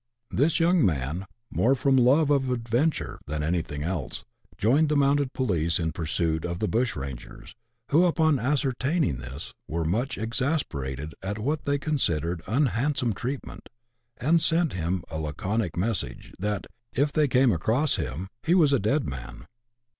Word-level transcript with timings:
This 0.31 0.59
young 0.59 0.83
man, 0.83 1.27
more 1.51 1.75
from 1.75 1.95
love 1.95 2.31
of 2.31 2.49
adventure 2.49 3.19
than 3.27 3.43
anything 3.43 3.83
else, 3.83 4.25
joined 4.57 4.89
the 4.89 4.95
mounted 4.95 5.31
police 5.31 5.77
in 5.77 5.91
pursuit 5.91 6.43
of 6.43 6.57
the 6.57 6.67
bushrangers, 6.67 7.53
who, 7.91 8.05
upon 8.05 8.39
ascertaining 8.39 9.17
this, 9.17 9.53
were 9.67 9.85
much 9.85 10.17
exasperated 10.17 11.13
at 11.21 11.37
what 11.37 11.65
they 11.65 11.77
con 11.77 11.99
sidered 11.99 12.41
unhandsome 12.47 13.13
treatment, 13.13 13.69
and 14.17 14.41
sent 14.41 14.73
him 14.73 15.03
a 15.11 15.19
laconic 15.19 15.77
message, 15.77 16.33
that," 16.39 16.65
if 17.01 17.13
they 17.13 17.27
came 17.27 17.51
across 17.51 17.97
him, 17.97 18.27
he 18.41 18.55
was 18.55 18.73
a 18.73 18.79
dead 18.79 19.07
man." 19.07 19.45